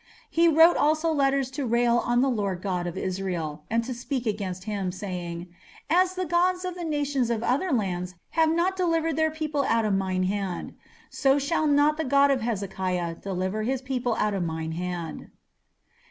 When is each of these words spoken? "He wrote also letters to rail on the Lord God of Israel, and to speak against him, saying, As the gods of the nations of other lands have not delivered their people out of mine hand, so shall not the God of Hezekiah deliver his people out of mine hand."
"He 0.31 0.47
wrote 0.47 0.77
also 0.77 1.11
letters 1.11 1.51
to 1.51 1.63
rail 1.67 1.99
on 2.03 2.21
the 2.21 2.27
Lord 2.27 2.63
God 2.63 2.87
of 2.87 2.97
Israel, 2.97 3.65
and 3.69 3.83
to 3.83 3.93
speak 3.93 4.25
against 4.25 4.63
him, 4.63 4.91
saying, 4.91 5.49
As 5.91 6.15
the 6.15 6.25
gods 6.25 6.65
of 6.65 6.73
the 6.73 6.83
nations 6.83 7.29
of 7.29 7.43
other 7.43 7.71
lands 7.71 8.15
have 8.31 8.49
not 8.51 8.75
delivered 8.75 9.15
their 9.15 9.29
people 9.29 9.63
out 9.65 9.85
of 9.85 9.93
mine 9.93 10.23
hand, 10.23 10.73
so 11.11 11.37
shall 11.37 11.67
not 11.67 11.97
the 11.97 12.03
God 12.03 12.31
of 12.31 12.41
Hezekiah 12.41 13.17
deliver 13.21 13.61
his 13.61 13.83
people 13.83 14.15
out 14.15 14.33
of 14.33 14.41
mine 14.41 14.71
hand." 14.71 15.29